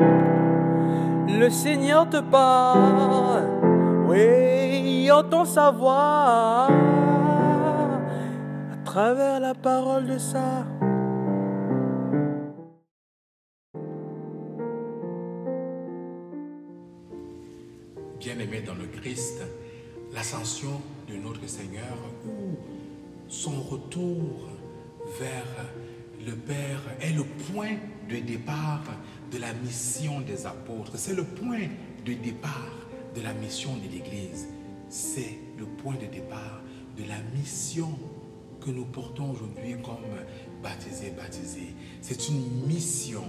Le 0.00 1.48
Seigneur 1.48 2.08
te 2.08 2.20
parle, 2.20 3.44
oui, 4.08 5.10
entend 5.10 5.44
sa 5.44 5.70
voix 5.70 6.68
à 8.72 8.76
travers 8.84 9.40
la 9.40 9.54
parole 9.54 10.06
de 10.06 10.18
ça. 10.18 10.66
Bien-aimé 18.18 18.62
dans 18.66 18.74
le 18.74 18.86
Christ, 19.00 19.42
l'ascension 20.14 20.80
de 21.08 21.16
notre 21.16 21.48
Seigneur 21.48 21.96
ou 22.26 22.56
son 23.28 23.62
retour 23.62 24.48
vers 25.18 25.66
le 26.26 26.32
Père 26.32 26.82
est 27.00 27.12
le 27.12 27.24
point 27.24 27.76
de 28.10 28.16
départ 28.16 28.82
de 29.30 29.38
la 29.38 29.52
mission 29.52 30.20
des 30.20 30.46
apôtres. 30.46 30.92
C'est 30.96 31.14
le 31.14 31.24
point 31.24 31.68
de 32.04 32.12
départ 32.14 32.76
de 33.14 33.22
la 33.22 33.32
mission 33.34 33.76
de 33.76 33.82
l'Église. 33.82 34.48
C'est 34.88 35.38
le 35.58 35.66
point 35.66 35.94
de 35.94 36.06
départ 36.06 36.60
de 36.96 37.04
la 37.04 37.20
mission 37.34 37.90
que 38.60 38.70
nous 38.70 38.84
portons 38.84 39.30
aujourd'hui 39.30 39.76
comme 39.82 40.04
baptisés, 40.62 41.12
baptisés. 41.16 41.74
C'est 42.02 42.28
une 42.28 42.66
mission 42.66 43.22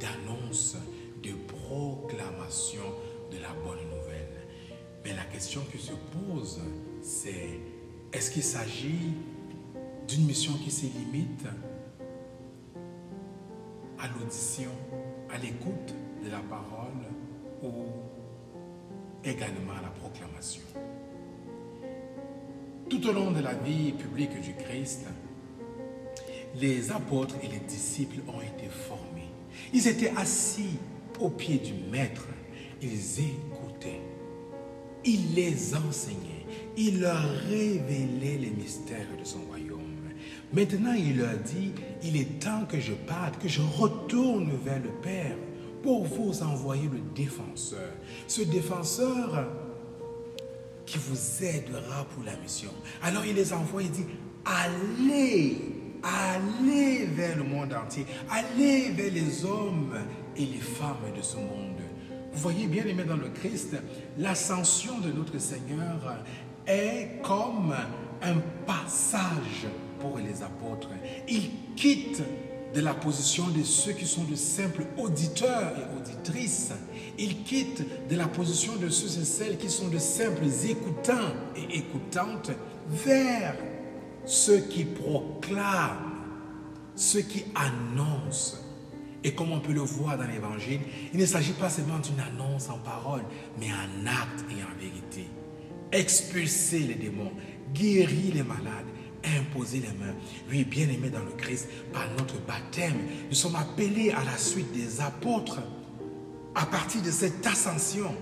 d'annonce, 0.00 0.76
de 1.22 1.32
proclamation 1.66 2.82
de 3.30 3.38
la 3.38 3.52
bonne 3.64 3.84
nouvelle. 3.84 4.28
Mais 5.04 5.14
la 5.14 5.24
question 5.24 5.60
qui 5.70 5.78
se 5.78 5.92
pose, 5.92 6.60
c'est 7.02 7.60
est-ce 8.12 8.30
qu'il 8.30 8.42
s'agit 8.42 9.14
d'une 10.08 10.26
mission 10.26 10.52
qui 10.54 10.70
se 10.70 10.86
limite 10.86 11.46
à 13.98 14.08
l'audition, 14.08 14.70
à 15.32 15.38
l'écoute 15.38 15.94
de 16.24 16.30
la 16.30 16.40
parole 16.40 17.06
ou 17.62 17.86
également 19.24 19.72
à 19.78 19.82
la 19.82 19.88
proclamation. 19.88 20.62
Tout 22.88 23.06
au 23.08 23.12
long 23.12 23.30
de 23.30 23.40
la 23.40 23.54
vie 23.54 23.92
publique 23.92 24.38
du 24.42 24.54
Christ, 24.54 25.06
les 26.56 26.90
apôtres 26.90 27.36
et 27.42 27.48
les 27.48 27.60
disciples 27.60 28.20
ont 28.28 28.40
été 28.40 28.68
formés. 28.68 29.30
Ils 29.72 29.88
étaient 29.88 30.12
assis 30.16 30.78
au 31.18 31.30
pied 31.30 31.58
du 31.58 31.72
Maître. 31.90 32.26
Ils 32.82 33.20
écoutaient. 33.20 34.00
Il 35.04 35.34
les 35.34 35.74
enseignait. 35.74 36.46
Il 36.76 37.00
leur 37.00 37.22
révélait 37.48 38.38
les 38.38 38.50
mystères 38.50 39.16
de 39.18 39.24
son 39.24 39.40
royaume. 39.48 39.91
Maintenant, 40.52 40.92
il 40.92 41.18
leur 41.18 41.36
dit, 41.38 41.72
il 42.02 42.16
est 42.16 42.38
temps 42.40 42.66
que 42.68 42.78
je 42.78 42.92
parte, 42.92 43.40
que 43.40 43.48
je 43.48 43.62
retourne 43.62 44.50
vers 44.64 44.80
le 44.80 44.90
Père 45.02 45.36
pour 45.82 46.04
vous 46.04 46.42
envoyer 46.42 46.88
le 46.92 47.00
défenseur. 47.14 47.90
Ce 48.28 48.42
défenseur 48.42 49.48
qui 50.84 50.98
vous 50.98 51.44
aidera 51.44 52.04
pour 52.14 52.24
la 52.24 52.36
mission. 52.36 52.70
Alors 53.02 53.24
il 53.24 53.34
les 53.34 53.52
envoie, 53.52 53.82
il 53.82 53.90
dit, 53.90 54.04
allez, 54.44 55.58
allez 56.02 57.06
vers 57.06 57.36
le 57.38 57.44
monde 57.44 57.72
entier, 57.72 58.04
allez 58.30 58.90
vers 58.90 59.12
les 59.12 59.44
hommes 59.44 59.94
et 60.36 60.44
les 60.44 60.60
femmes 60.60 61.12
de 61.16 61.22
ce 61.22 61.36
monde. 61.36 61.80
Vous 62.32 62.40
voyez 62.40 62.66
bien 62.66 62.84
aimé 62.86 63.04
dans 63.04 63.16
le 63.16 63.28
Christ, 63.28 63.76
l'ascension 64.18 64.98
de 65.00 65.12
notre 65.12 65.38
Seigneur 65.38 66.18
est 66.66 67.22
comme 67.22 67.74
un 68.22 68.36
passage 68.66 69.66
pour 70.02 70.18
les 70.18 70.42
apôtres. 70.42 70.90
Ils 71.28 71.50
quittent 71.76 72.22
de 72.74 72.80
la 72.80 72.94
position 72.94 73.48
de 73.48 73.62
ceux 73.62 73.92
qui 73.92 74.06
sont 74.06 74.24
de 74.24 74.34
simples 74.34 74.84
auditeurs 74.98 75.72
et 75.78 75.96
auditrices. 75.96 76.72
Ils 77.18 77.42
quittent 77.42 77.84
de 78.08 78.16
la 78.16 78.26
position 78.26 78.76
de 78.76 78.88
ceux 78.88 79.20
et 79.20 79.24
celles 79.24 79.58
qui 79.58 79.70
sont 79.70 79.88
de 79.88 79.98
simples 79.98 80.46
écoutants 80.68 81.34
et 81.56 81.78
écoutantes 81.78 82.50
vers 82.88 83.54
ceux 84.24 84.60
qui 84.60 84.84
proclament, 84.84 86.12
ceux 86.96 87.20
qui 87.20 87.44
annoncent. 87.54 88.56
Et 89.24 89.34
comme 89.34 89.52
on 89.52 89.60
peut 89.60 89.72
le 89.72 89.80
voir 89.80 90.18
dans 90.18 90.26
l'Évangile, 90.26 90.80
il 91.12 91.20
ne 91.20 91.26
s'agit 91.26 91.52
pas 91.52 91.70
seulement 91.70 91.98
d'une 91.98 92.18
annonce 92.18 92.68
en 92.68 92.78
parole, 92.78 93.22
mais 93.60 93.68
en 93.68 94.06
acte 94.06 94.44
et 94.50 94.62
en 94.62 94.80
vérité. 94.80 95.28
Expulser 95.92 96.80
les 96.80 96.94
démons, 96.94 97.30
guérir 97.72 98.34
les 98.34 98.42
malades, 98.42 98.86
imposer 99.38 99.78
les 99.78 99.88
mains. 99.98 100.14
Oui, 100.50 100.64
bien 100.64 100.88
aimé 100.88 101.10
dans 101.10 101.20
le 101.20 101.32
Christ, 101.32 101.68
par 101.92 102.08
notre 102.18 102.40
baptême, 102.46 102.96
nous 103.28 103.34
sommes 103.34 103.56
appelés 103.56 104.10
à 104.10 104.24
la 104.24 104.36
suite 104.36 104.72
des 104.72 105.00
apôtres, 105.00 105.60
à 106.54 106.66
partir 106.66 107.02
de 107.02 107.10
cette 107.10 107.46
ascension, 107.46 108.14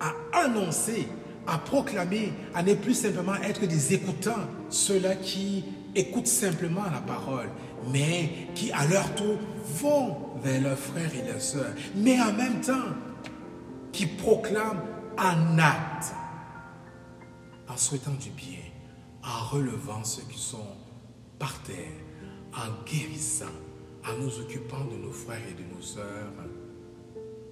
à 0.00 0.14
annoncer, 0.44 1.08
à 1.46 1.58
proclamer, 1.58 2.32
à 2.54 2.62
ne 2.62 2.74
plus 2.74 2.94
simplement 2.94 3.36
être 3.36 3.66
des 3.66 3.94
écoutants, 3.94 4.46
ceux-là 4.68 5.16
qui 5.16 5.64
écoutent 5.94 6.26
simplement 6.26 6.84
la 6.92 7.00
parole, 7.00 7.48
mais 7.92 8.48
qui 8.54 8.70
à 8.72 8.86
leur 8.86 9.14
tour 9.14 9.38
vont 9.80 10.16
vers 10.42 10.60
leurs 10.60 10.78
frères 10.78 11.10
et 11.14 11.26
leurs 11.26 11.40
sœurs, 11.40 11.74
mais 11.94 12.20
en 12.20 12.32
même 12.32 12.60
temps 12.60 12.94
qui 13.92 14.06
proclament 14.06 14.82
en 15.16 15.58
acte, 15.58 16.14
en 17.68 17.76
souhaitant 17.76 18.12
du 18.12 18.30
bien 18.30 18.58
en 19.22 19.44
relevant 19.46 20.04
ceux 20.04 20.22
qui 20.22 20.38
sont 20.38 20.66
par 21.38 21.62
terre, 21.62 21.92
en 22.54 22.84
guérissant, 22.84 23.44
en 24.06 24.18
nous 24.18 24.40
occupant 24.40 24.84
de 24.84 24.96
nos 24.96 25.12
frères 25.12 25.42
et 25.48 25.54
de 25.54 25.74
nos 25.74 25.82
sœurs 25.82 26.32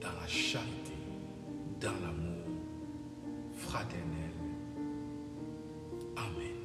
dans 0.00 0.20
la 0.20 0.26
charité, 0.26 0.92
dans 1.80 1.92
l'amour 1.92 2.46
fraternel. 3.56 4.32
Amen. 6.16 6.63